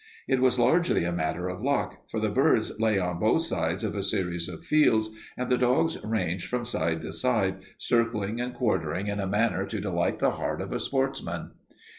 [0.27, 3.93] It was largely a matter of luck, for the birds lay on both sides of
[3.93, 9.05] a series of fields, and the dogs ranged from side to side, circling and quartering
[9.05, 11.51] in a manner to delight the heart of a sportsman.